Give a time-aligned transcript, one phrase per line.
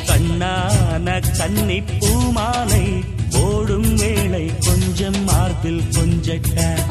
[0.07, 3.05] கண்ணான கன்னி பூமாலை
[3.43, 6.86] ஓடும் வேலை கொஞ்சம் மார்பில் கொஞ்சட்ட.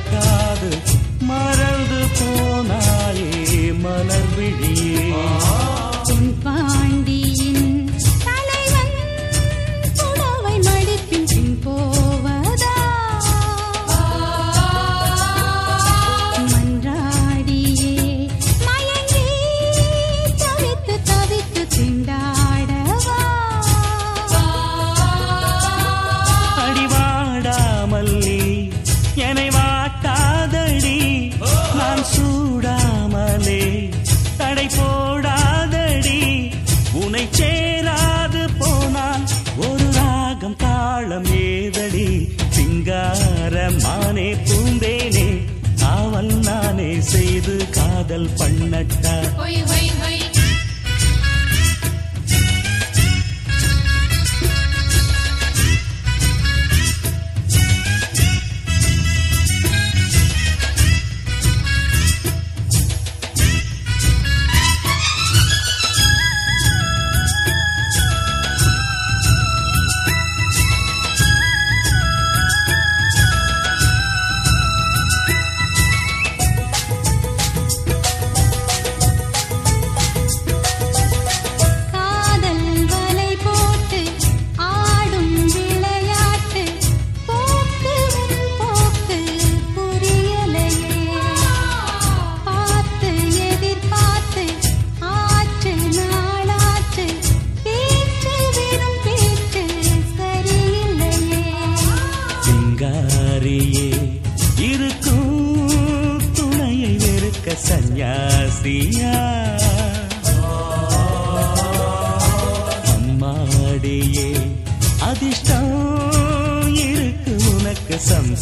[0.00, 0.49] Jakarta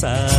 [0.00, 0.38] pensar.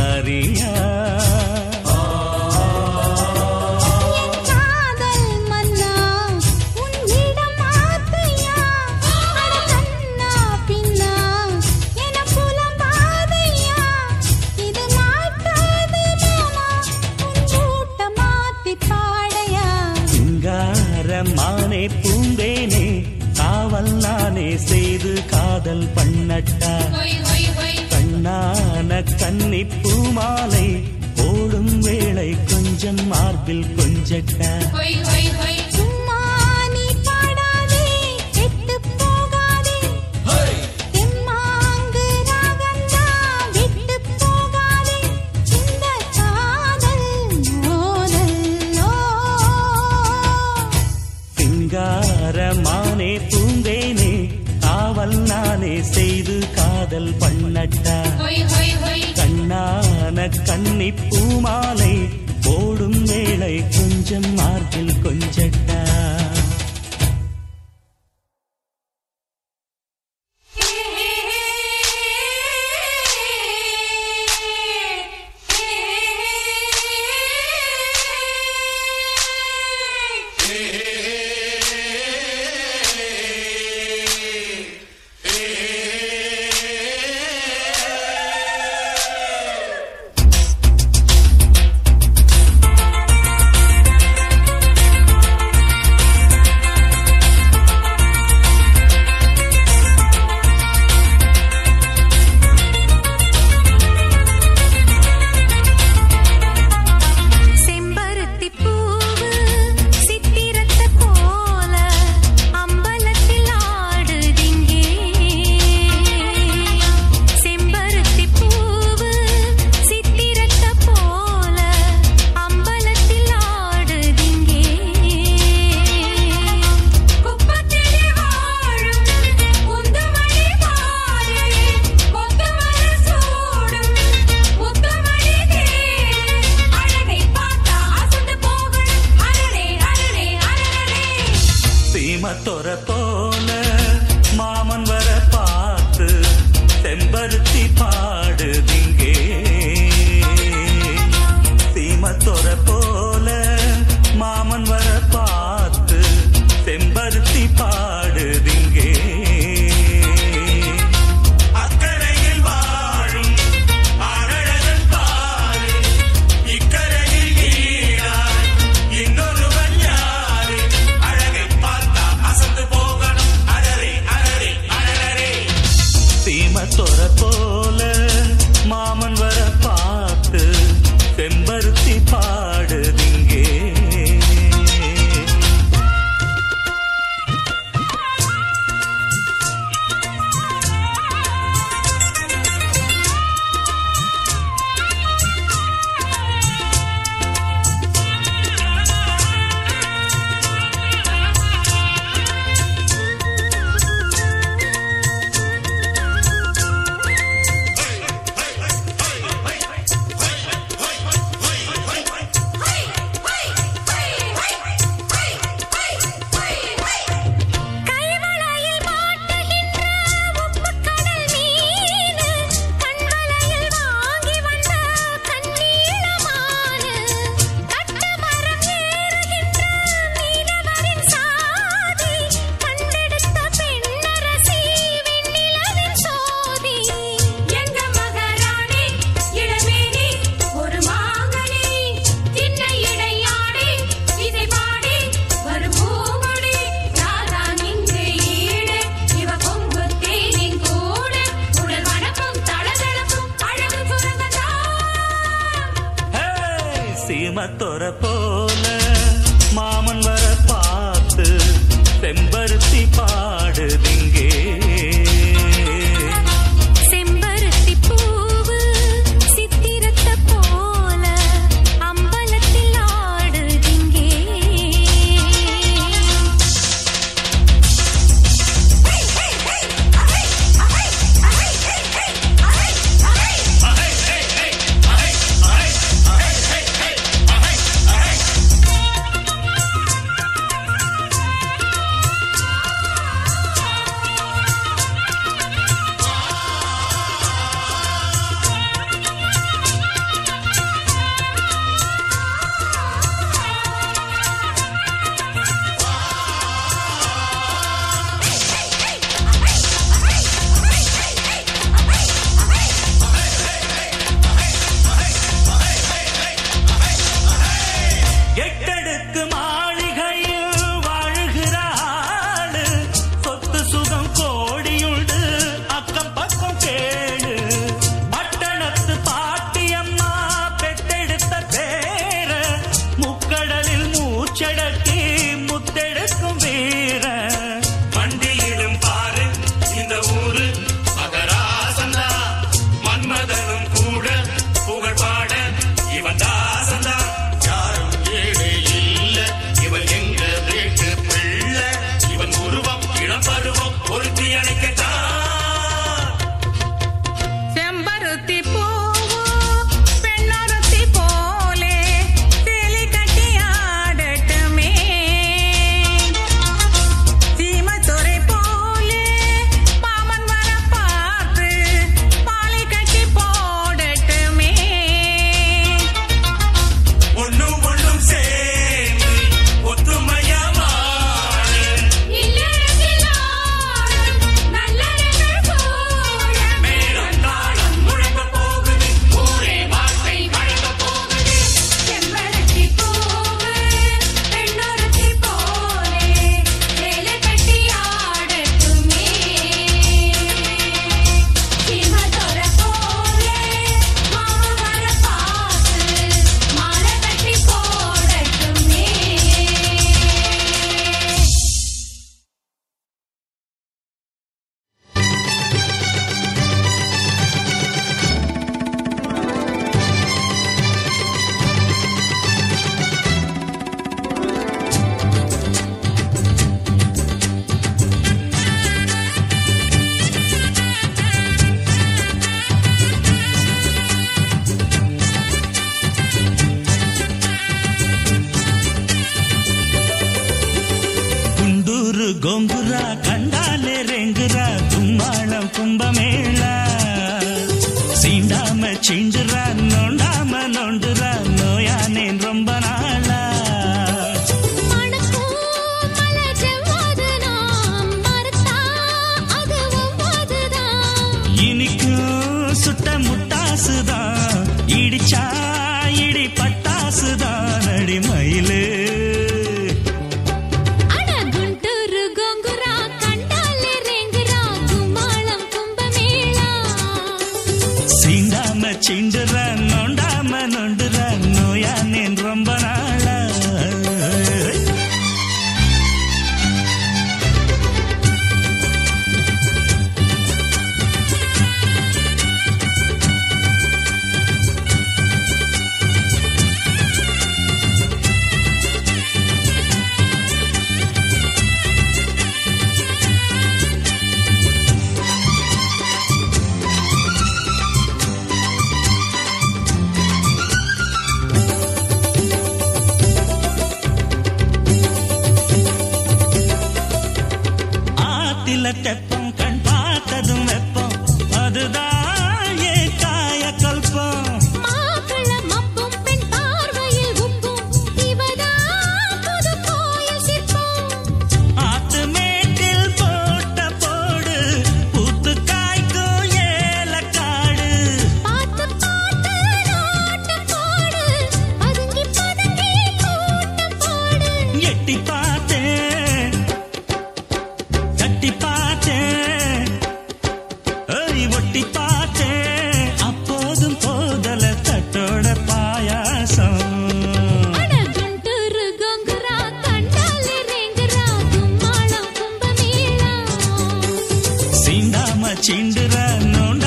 [566.34, 566.64] ನೋಡ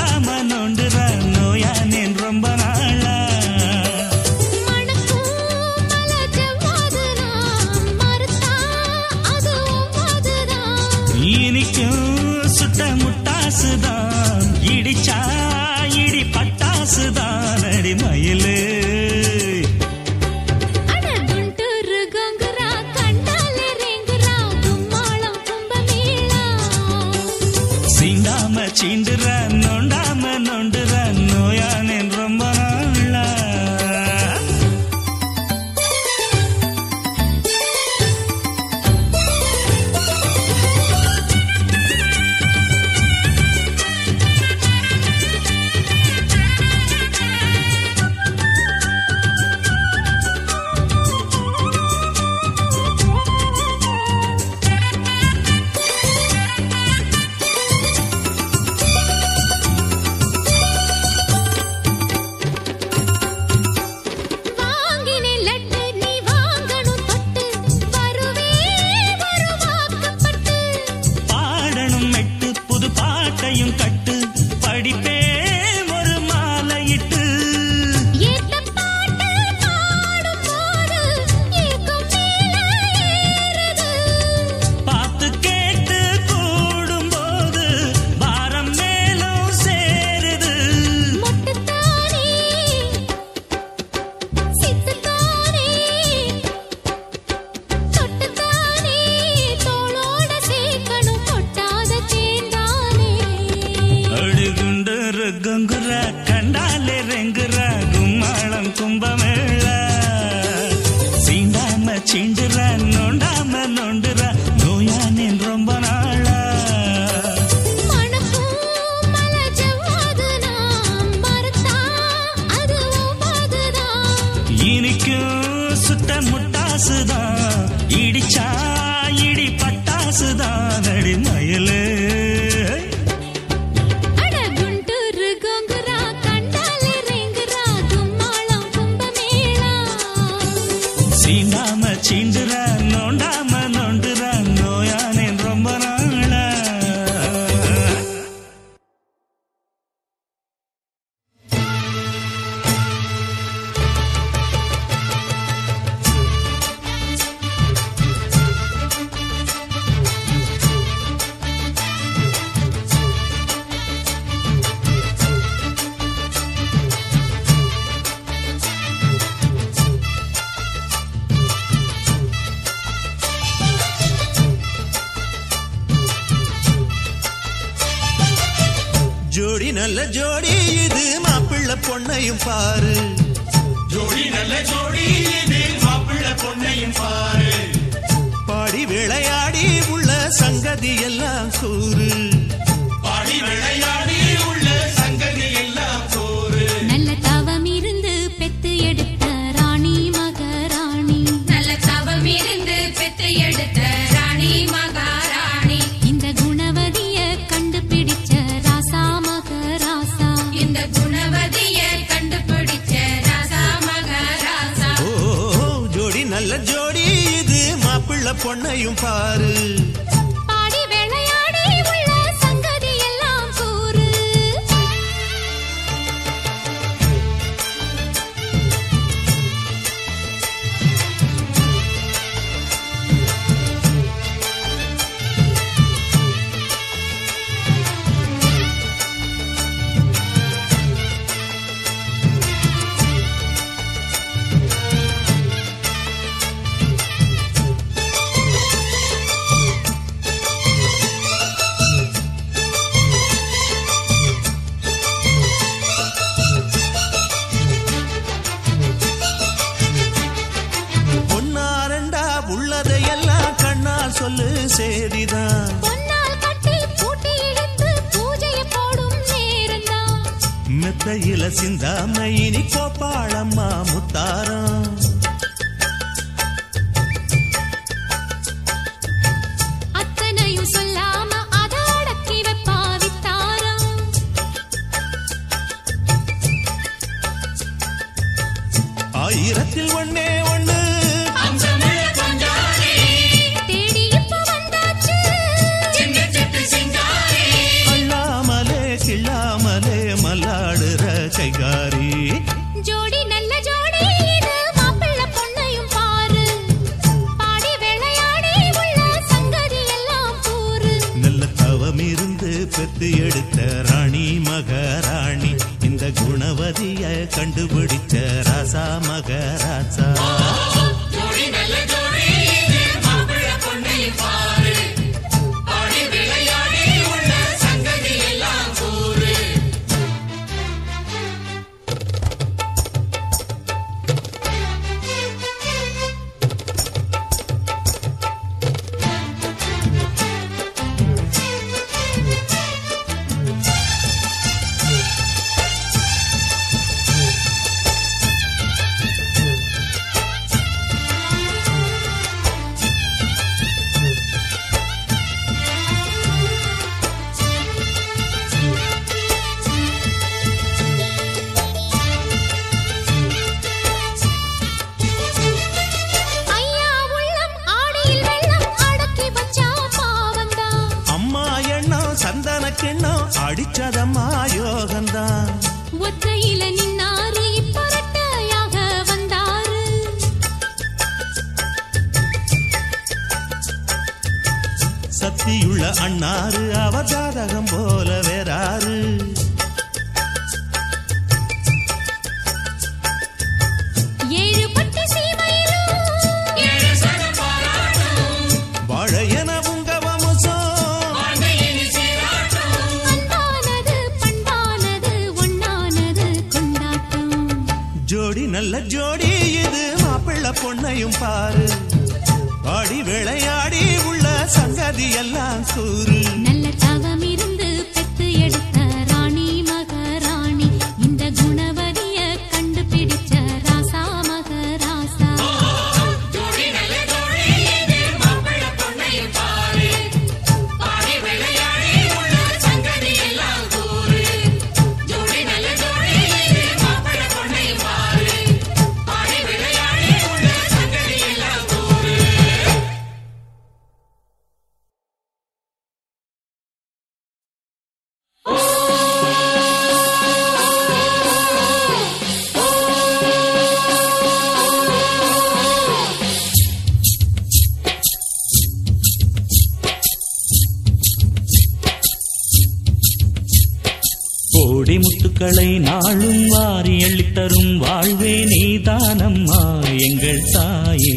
[464.86, 469.60] கோடி முத்துக்களை நாளும் வாரி அள்ளித்தரும் வாழ்வே நீதானம்மா
[470.00, 471.16] எங்கள் தாயே.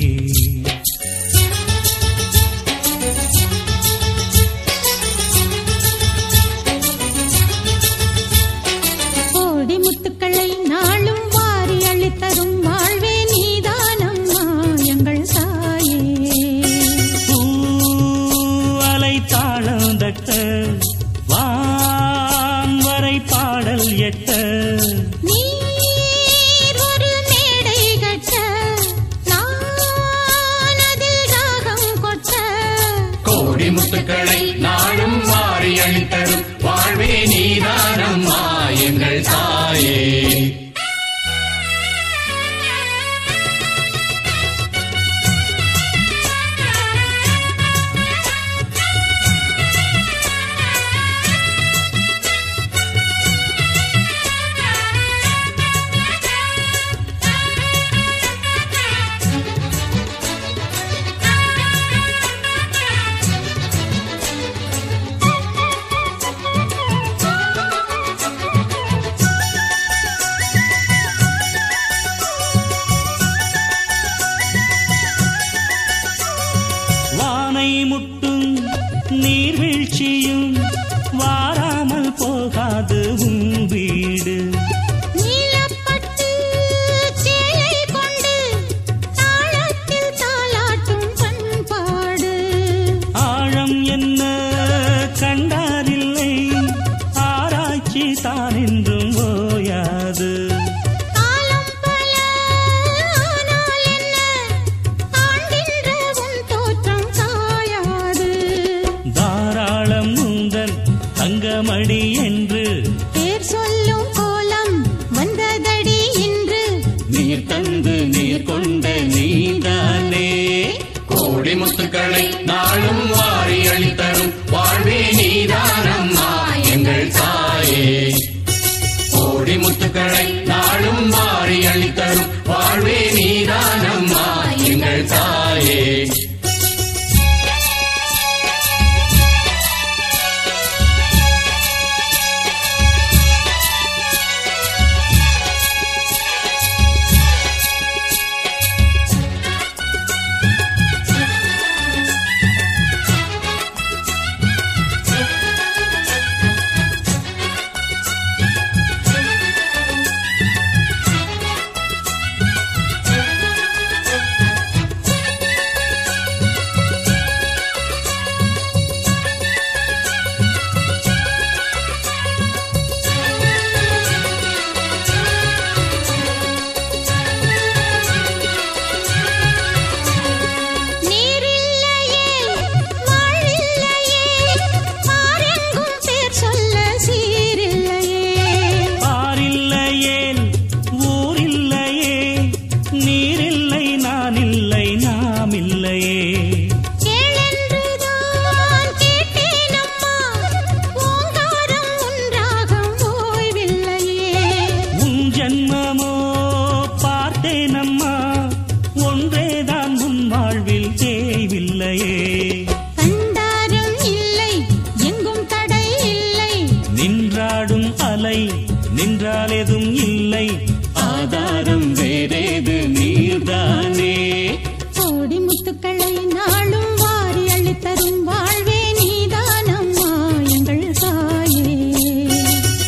[217.99, 218.51] அலை
[218.95, 220.59] நின்றால் எதுவும் இல்லை.
[220.95, 224.59] ஆதாரம் வேறேது நீர்தானே.
[224.95, 230.11] கோடி முத்துக்களை நாளும் வாரி அள்ளித்தரும் வாழ்வே நீதானம்மா
[230.49, 231.95] எங்கள் தாயே.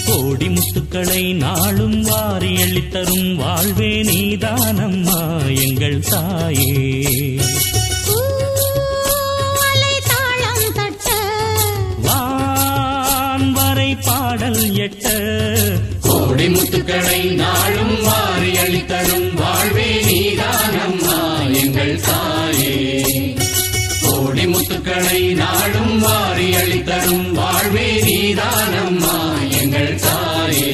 [0.06, 7.37] கோடி முத்துக்களை நாளும் வாரி அள்ளித்தரும் வாழ்வே நீதானம்மா எங்கள் தாயே.
[16.38, 21.16] கொடிமுத்துக்களை நாளும் வாரி அளித்தரும் வாழ்வே நீதானம்மா
[21.62, 22.76] எங்கள் தாயே.
[24.04, 29.16] கொடிமுத்துக்களை நாளும் வாரி அளித்தரும் வாழ்வே நீதானம்மா
[29.62, 30.72] எங்கள் தாயே.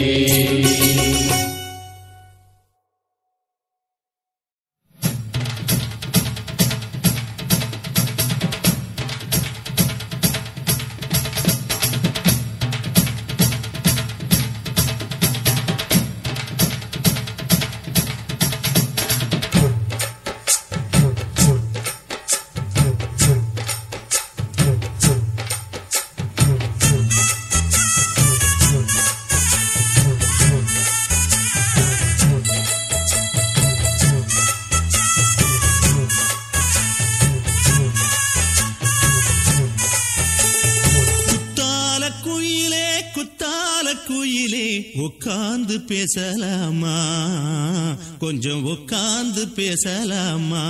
[48.18, 50.64] கொஞ்சம் உட்கார்ந்து பேசலாமா?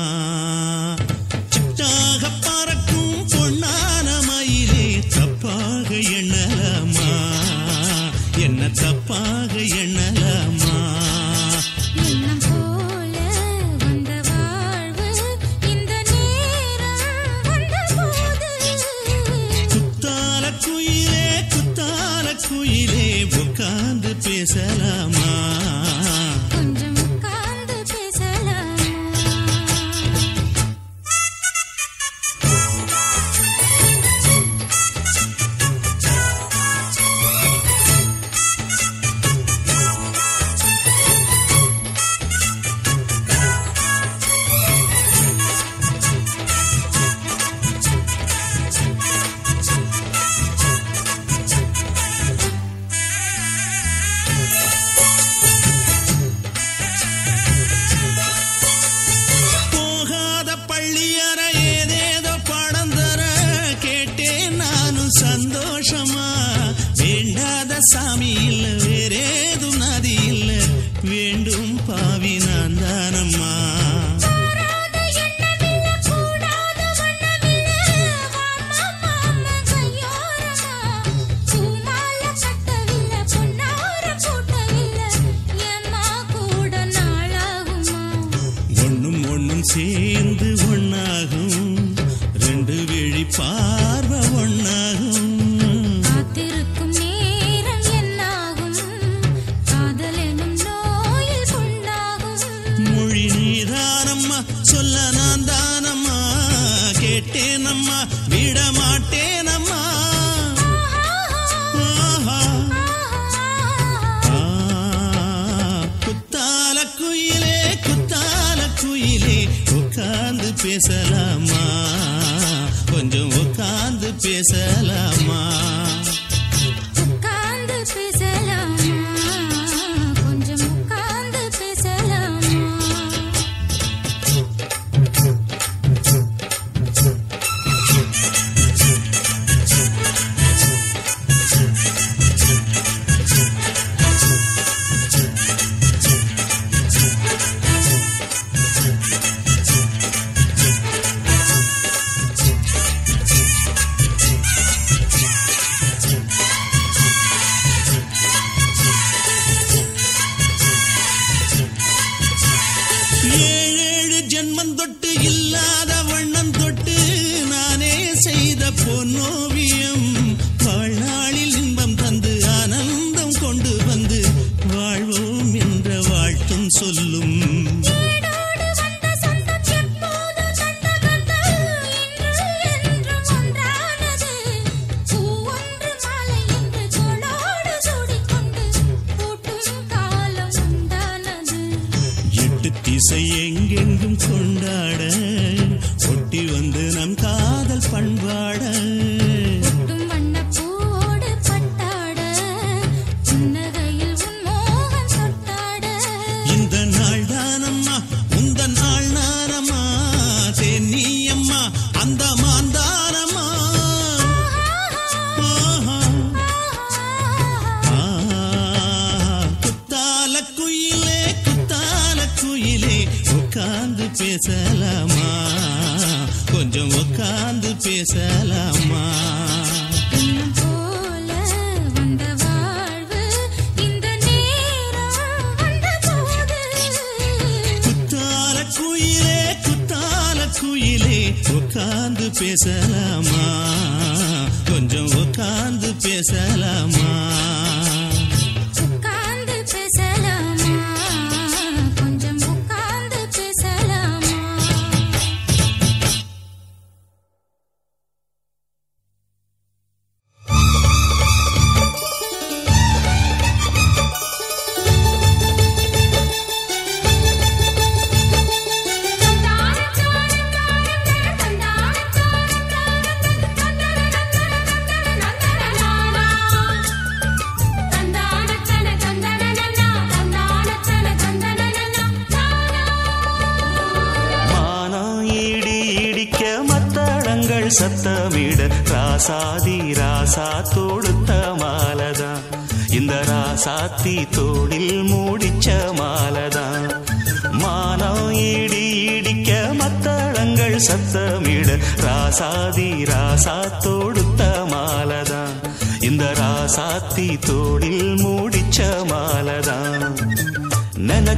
[1.50, 7.10] சிட்டாக பறக்கும் பொன்னான மயிலே தப்பாக எண்ணலாமா?
[8.38, 9.52] என்ன தப்பாக
[9.82, 10.72] எண்ணலாமா?
[20.64, 24.83] குயிலே குத்தால குயிலே உட்கார்ந்து பேசலாம்.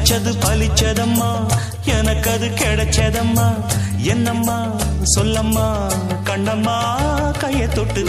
[0.08, 1.30] நினைச்சது பலிச்சதம்மா
[1.84, 3.46] எனக்கு அது கிடைச்சதம்மா.
[4.04, 4.56] என்னம்மா
[5.14, 5.64] சொல்லம்மா
[6.24, 6.76] கண்ணம்மா
[7.38, 8.02] கையை தொட்டு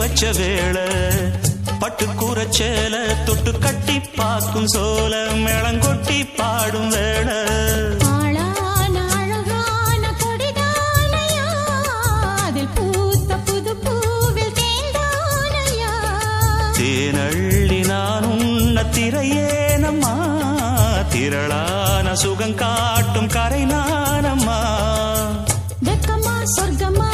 [0.00, 0.86] வச்ச வேளை
[1.80, 2.94] பட்டு கூறச்சேல
[3.26, 7.38] தொட்டு கட்டி பார்க்கும் சோல மேளங்கொட்டி பாடும் வேளை.
[16.78, 20.14] தேனள்ளி நான் உன்ன திரையேனம்மா
[21.12, 24.58] திரளான சுகம் காட்டும் கரை நானம்மா.
[25.84, 27.10] வெக்கமா சொர்க்கமா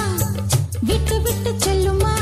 [0.80, 2.14] விட்டு விட்டு செல்லுமா?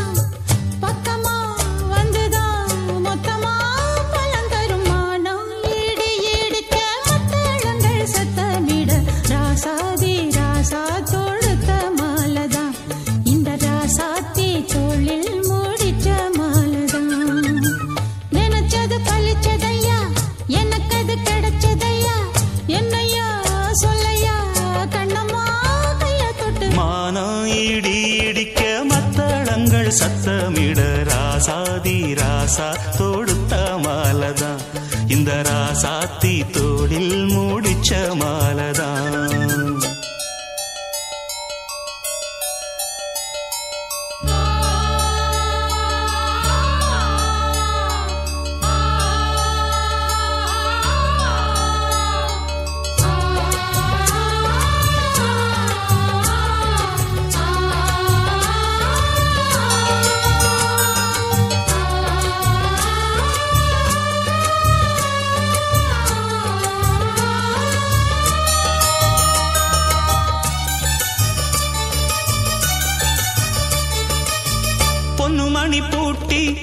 [75.25, 76.59] பொன்னு மணி பூட்டி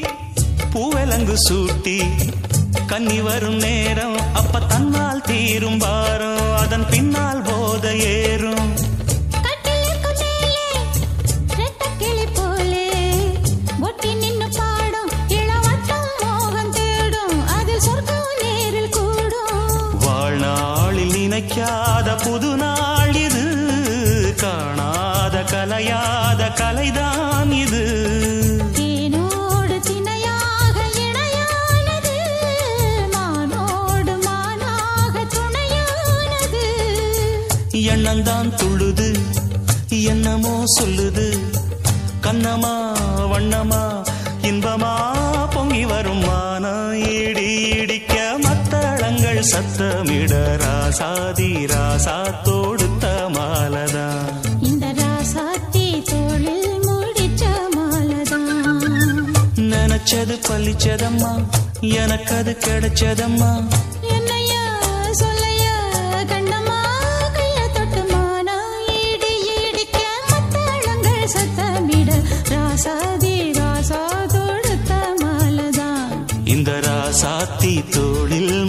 [0.74, 1.96] பூவலங்கு சூட்டி.
[2.88, 6.58] கன்னி வரும் நேரம் அப்ப தன்னால் தீரும் பாரம்.
[6.58, 8.70] அதன் பின்னால் போத ஏறும்.
[9.42, 10.12] கட்டிலுக்கு
[42.44, 42.76] கண்ணமா
[43.32, 43.80] வண்ணமா
[44.50, 44.92] இன்பமா
[45.54, 46.72] பொங்கி வரும் மானா
[47.10, 48.16] இடி இடிக்க
[48.46, 50.32] மத்தளங்கள் சத்தமிட
[50.64, 52.16] ராசாதி ராசா
[52.48, 54.32] தொடுத்த மாலதான்
[54.62, 57.44] இந்த ராசாத்தி தோளில் முடிச்ச
[57.76, 59.22] மாலதான்.
[59.74, 61.34] நினைச்சது பலிச்சதம்மா
[62.02, 63.52] எனக்கு அது கிடைச்சதம்மா.
[77.82, 78.66] ராசாத்தி தோளில்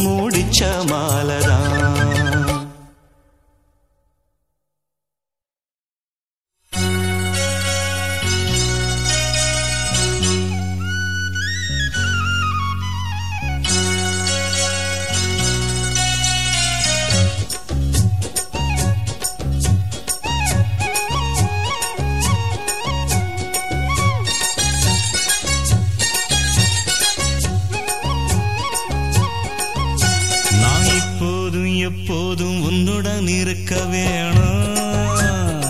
[33.92, 35.60] வேணும்.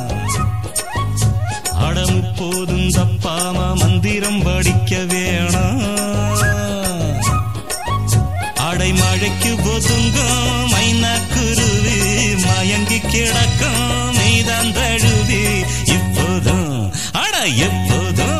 [1.86, 5.80] அடம் இப்போதும் தப்பாம மந்திரம் படிக்க வேணும்.
[8.68, 11.98] அடைமழைக்கு ஒதுங்கும் மைனா குருவி
[12.44, 15.42] மயங்கி கிடக்கும் மீதான் தழுவி
[15.96, 16.70] இப்போதும்
[17.12, 17.34] அட
[17.66, 18.31] எப்போதும்.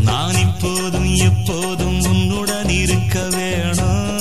[0.00, 4.20] நான் இப்போதும் எப்போதும் உன்னுடன் இருக்க வேணும்.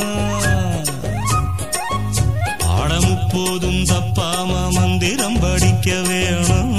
[2.68, 6.73] ஆடம் இப்போதும் தப்பாம மந்திரம் படிக்க வேணும்.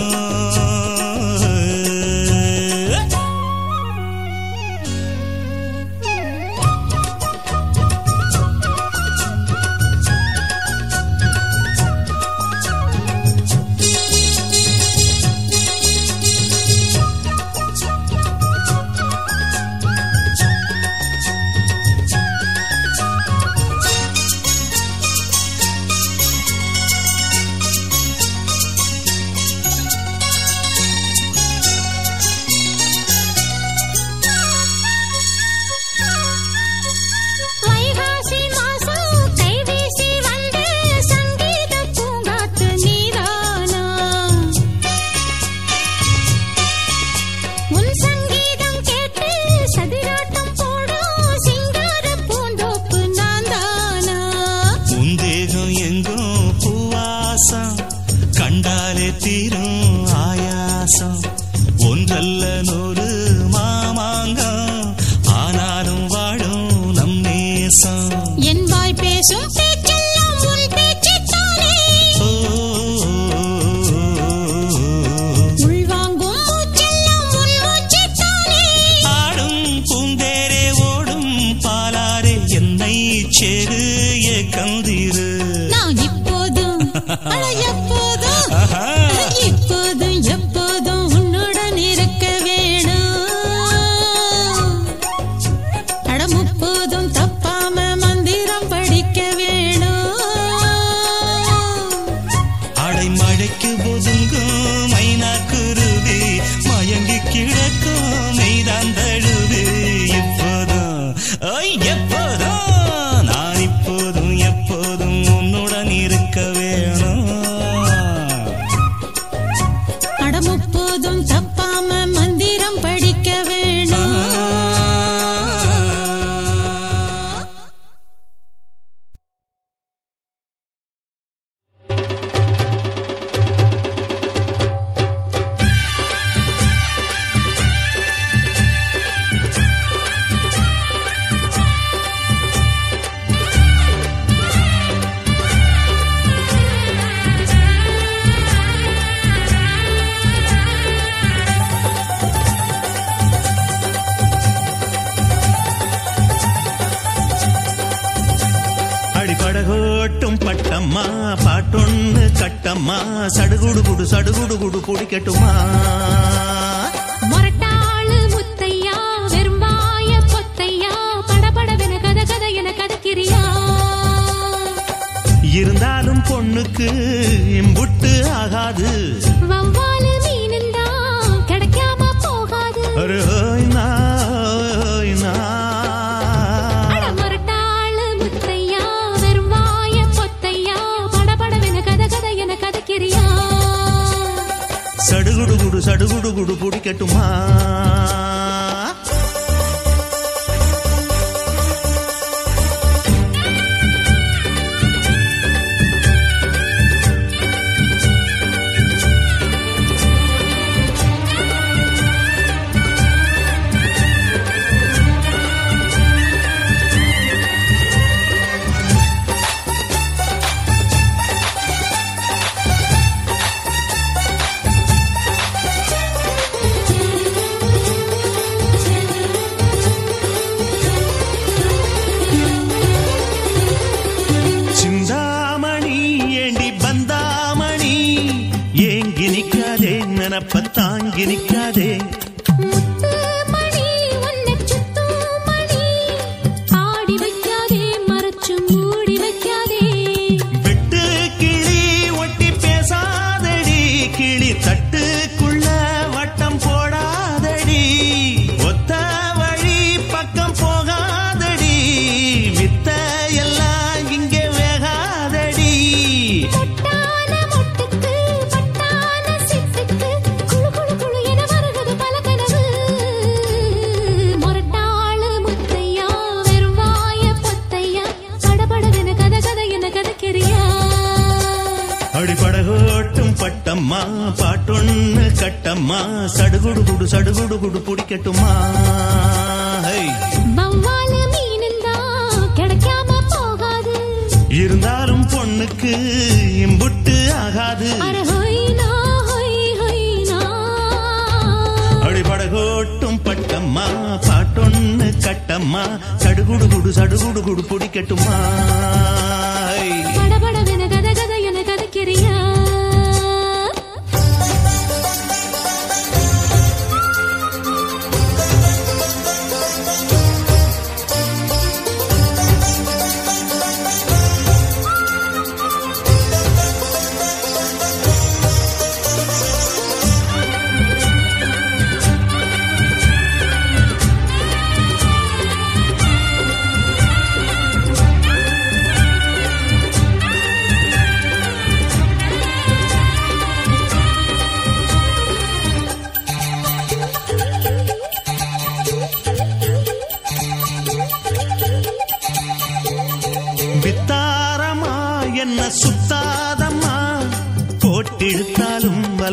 [241.24, 241.53] എനിക്ക്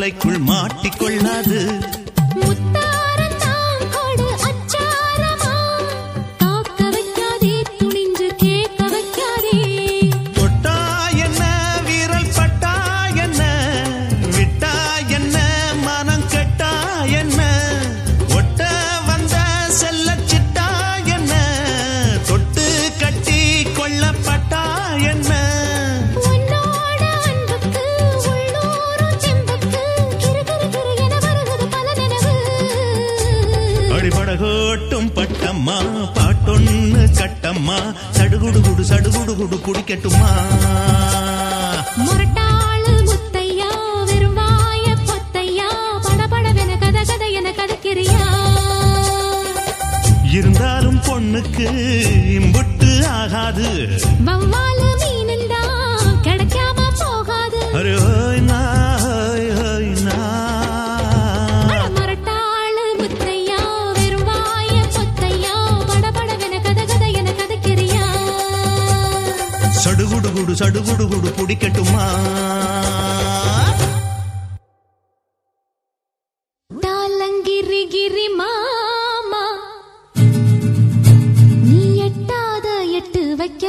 [0.01, 0.50] போட்டிழுத்தாலும்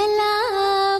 [0.03, 0.92] चला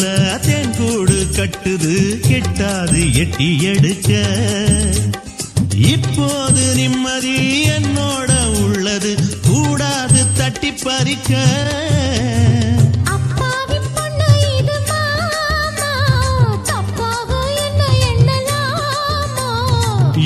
[0.00, 1.94] தேன் கூடு கட்டுது
[2.28, 4.12] கெட்டாது எட்டி எடுக்க.
[5.76, 9.16] இப்போது நிம்மதி என்னோட உள்ளது
[9.46, 11.40] கூடாது தட்டி பறிக்க.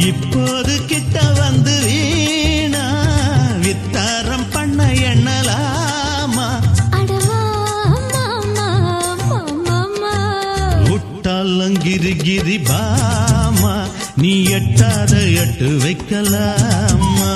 [0.07, 0.81] இப்போது
[12.27, 13.75] கிரி பாமா
[14.17, 15.13] நீ எட்டாத
[15.43, 17.35] எட்டு வைக்கலாமா?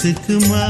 [0.00, 0.64] பார்த்துக்குமா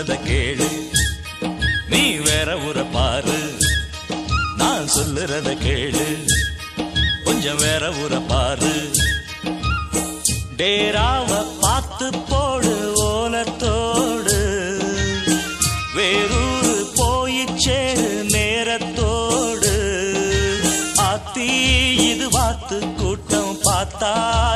[0.00, 0.88] சொல்றத கேளு.
[1.88, 3.56] நீ வேற ஊரை பாரு.
[4.56, 6.28] நான் சொல்லுறத கேளு.
[7.24, 8.90] கொஞ்சம் வேற ஊரை பாரு.
[10.56, 14.38] டேராவ பார்த்து போடு ஓலத்தோடு.
[15.96, 17.94] வேறூரு போயிச்சே
[18.32, 19.74] நேரத்தோடு.
[20.96, 21.46] அத்தி
[21.94, 24.14] இது வாத்து கூட்டம் பார்த்தா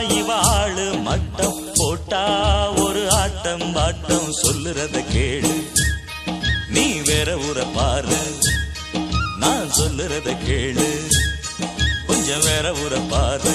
[0.08, 2.70] இவாளு மட்டம் போட்டா
[3.44, 5.54] ஆட்டம் பாட்டம் சொல்லுறத கேளு.
[6.68, 8.16] நீ வேற ஊரை பாரு
[9.38, 10.88] நான் சொல்லுறத கேளு.
[12.06, 13.52] கொஞ்சம் வேற ஊரை பாரு.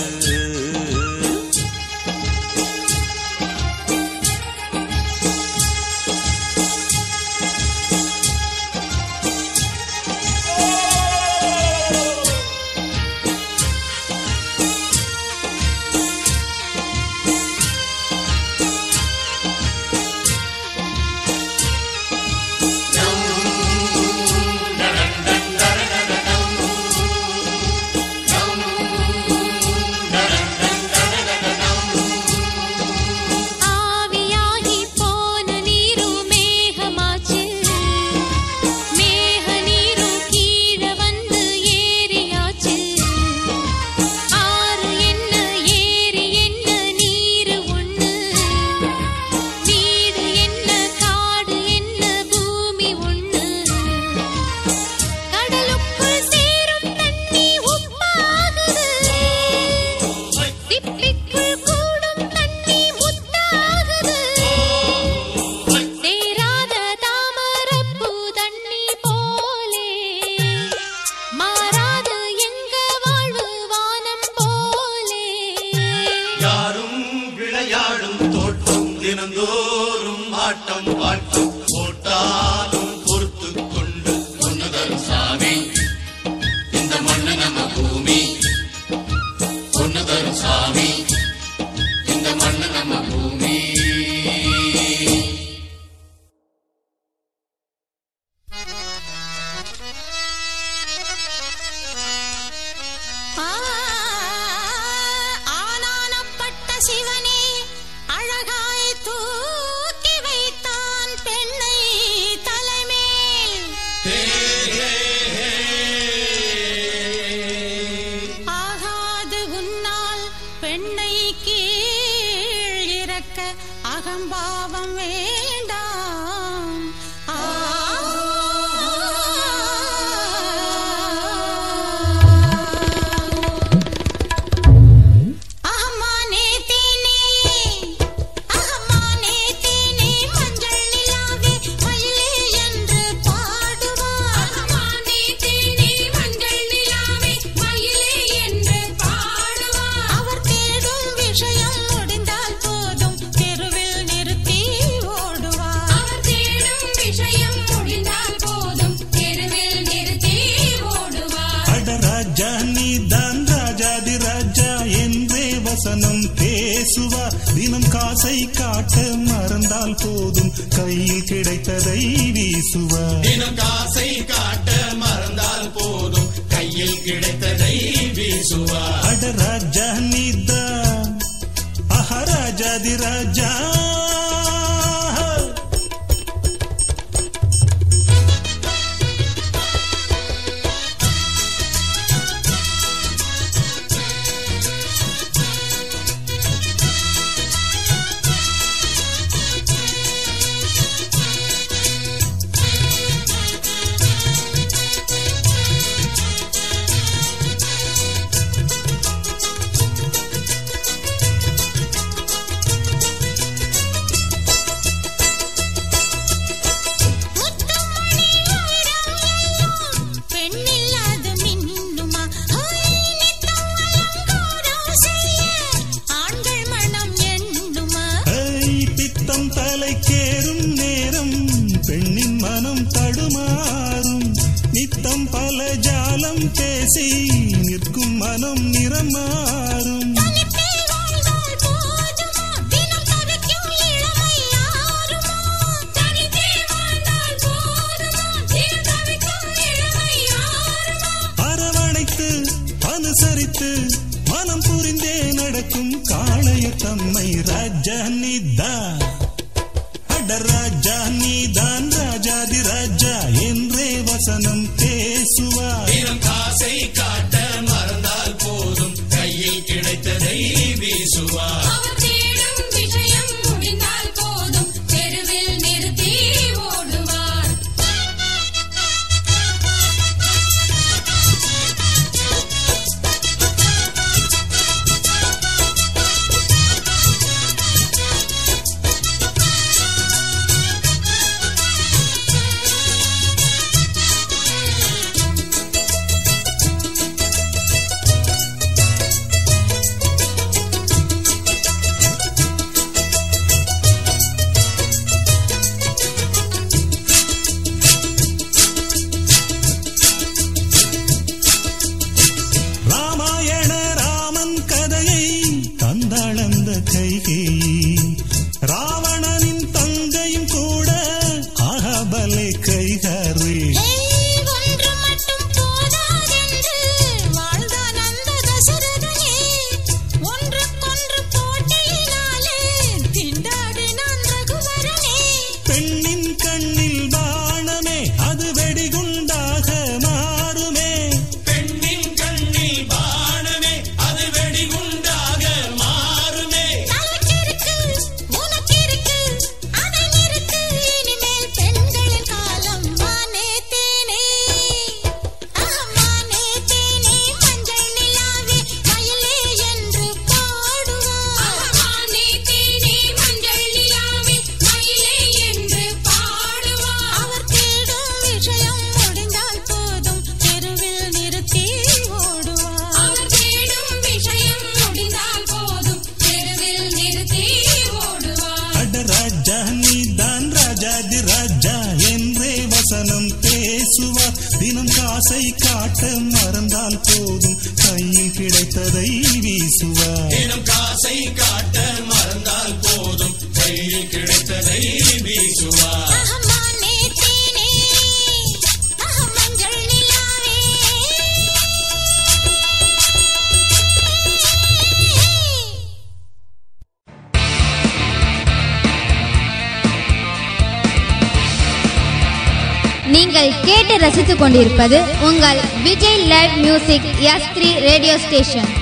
[418.09, 418.78] கேட்டு ரசித்துக்